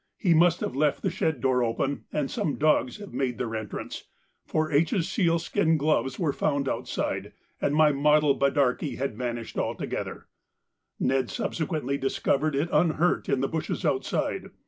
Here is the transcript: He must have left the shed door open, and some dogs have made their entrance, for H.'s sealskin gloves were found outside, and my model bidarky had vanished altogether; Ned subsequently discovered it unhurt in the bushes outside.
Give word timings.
He 0.17 0.33
must 0.33 0.61
have 0.61 0.75
left 0.75 1.03
the 1.03 1.11
shed 1.11 1.41
door 1.41 1.63
open, 1.63 2.05
and 2.11 2.31
some 2.31 2.55
dogs 2.55 2.97
have 2.97 3.13
made 3.13 3.37
their 3.37 3.55
entrance, 3.55 4.05
for 4.47 4.71
H.'s 4.71 5.07
sealskin 5.07 5.77
gloves 5.77 6.17
were 6.17 6.33
found 6.33 6.67
outside, 6.67 7.33
and 7.61 7.75
my 7.75 7.91
model 7.91 8.33
bidarky 8.33 8.97
had 8.97 9.13
vanished 9.15 9.59
altogether; 9.59 10.25
Ned 10.99 11.29
subsequently 11.29 11.99
discovered 11.99 12.55
it 12.55 12.69
unhurt 12.71 13.29
in 13.29 13.41
the 13.41 13.47
bushes 13.47 13.85
outside. 13.85 14.49